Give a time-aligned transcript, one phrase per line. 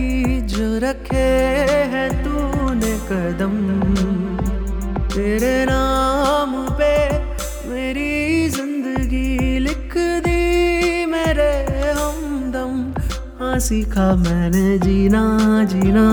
[0.00, 1.28] की जो रखे
[1.92, 3.56] है तूने कदम।
[5.08, 6.92] तेरे नाम पे
[7.68, 11.52] मेरी ज़िंदगी लिख दी, मेरे
[11.92, 12.72] हमदम।
[13.40, 15.22] हाँ सीखा मैंने जीना
[15.64, 16.06] जीना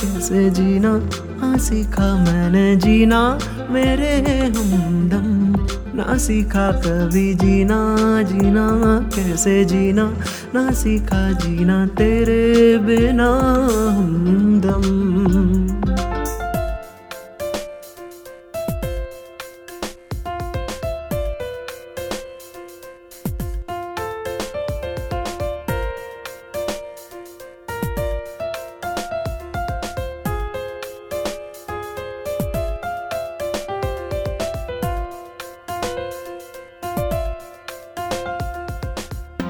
[0.00, 0.92] कैसे जीना?
[1.40, 3.38] हाँ सीखा मैंने जीना,
[3.70, 5.63] मेरे हमदम।
[5.94, 8.68] ना सीखा कभी जीना जीना
[9.14, 10.14] कैसे जीना?
[10.54, 13.28] ना सीखा जीना तेरे बिना
[13.98, 15.23] हमदम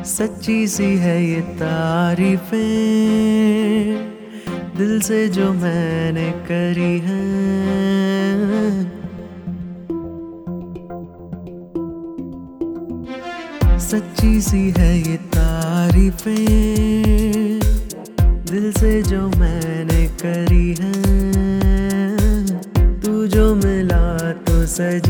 [0.05, 2.59] सच्ची सी है ये तारीफें,
[4.77, 7.23] दिल से जो मैंने करी है।
[13.81, 16.37] सच्ची सी है ये तारीफें,
[18.51, 20.93] दिल से जो मैंने करी है।
[23.01, 25.04] तू जो मिला तो सजी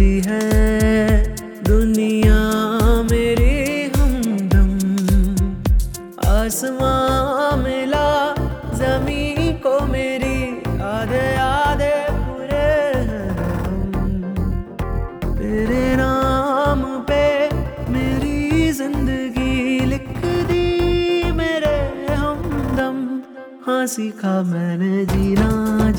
[6.45, 8.09] आसमां मिला
[8.79, 10.41] जमी को मेरी
[10.87, 12.67] आधे आधे पूरे
[15.39, 17.23] तेरे नाम पे
[17.95, 19.55] मेरी ज़िंदगी
[19.93, 20.11] लिख
[20.51, 20.67] दी,
[21.33, 21.77] मेरे
[22.15, 23.01] हमदम।
[23.67, 25.51] हाँ सीखा मैंने जीना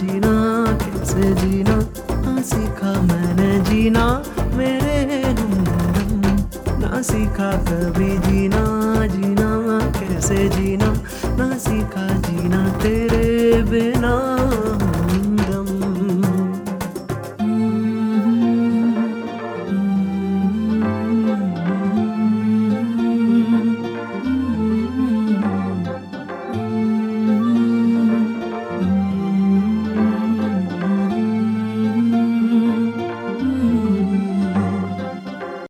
[0.02, 0.36] जीना
[0.84, 1.80] कैसे जीना?
[2.26, 4.06] हाँ सीखा मैंने जीना
[4.54, 5.02] मेरे
[5.32, 6.38] हमदम।
[6.86, 8.12] ना सीखा कभी
[12.08, 14.35] जीना तेरे बिना।